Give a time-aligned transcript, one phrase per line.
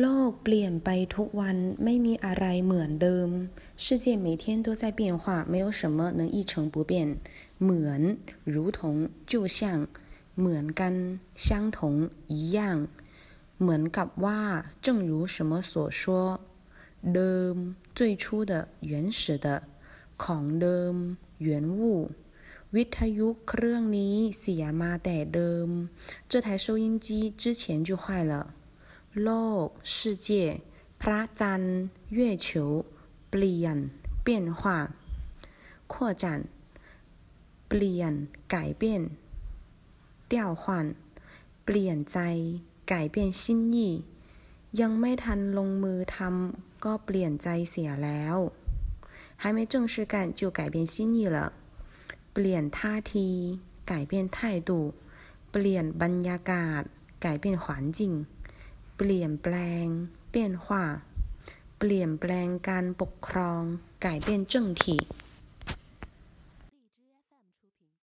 [0.00, 3.28] โลกเปลี่ยนไปทุกวันไม่มีอะไรเหมือนเดิม
[3.84, 6.92] 世界每天都在变化没有什么能一成不变
[7.62, 8.00] เหมือน
[8.54, 8.78] 如同
[9.30, 9.58] 就像
[10.38, 10.94] เหมือนกัน
[11.44, 11.46] 相
[11.76, 11.78] 同
[12.34, 12.58] 一样
[13.60, 14.40] เหมือนกับว่า
[14.84, 16.02] 正如什么所说
[17.14, 17.54] เดิม
[17.98, 18.52] 最初的
[18.90, 19.46] 原始的
[20.22, 20.94] ของเดิม
[21.46, 21.48] 原
[21.78, 22.10] 物
[22.74, 25.68] วิทยุเครื่องนี้เสียมาแต่เดิม
[26.30, 27.08] 这台收音机
[27.42, 28.32] 之前就坏了
[29.22, 29.30] โล
[29.64, 29.94] ก世
[30.26, 30.28] 界
[31.00, 31.78] พระจันทร์
[32.16, 32.48] 月球
[33.30, 33.76] เปลี่ยน
[34.26, 34.28] 变
[34.60, 34.62] 化
[35.92, 36.24] 扩展
[37.68, 38.12] เปลี่ยน
[38.54, 38.82] 改变
[40.30, 40.62] 调换
[41.64, 42.18] เปลี่ยนใจ
[42.90, 43.42] 改变心
[43.74, 43.76] 意
[44.80, 48.36] ยังไม่ทันลงมือทำก็เปลี่ยนใจเสียแล้ว
[49.40, 51.38] 还没正式干就改变心意了
[52.32, 53.28] เปลี่ยนท่าที
[53.90, 54.36] 改变态
[54.68, 54.70] 度
[55.50, 56.82] เปลี่ยนบรรยากาศ
[57.24, 57.66] 改变环
[57.98, 58.00] 境
[58.96, 59.86] เปลี่ยนแปลง
[60.32, 60.34] 变
[60.64, 60.66] 化
[61.78, 63.62] เปลี่ยนแปลงการปกครอง
[64.04, 64.82] 改变政体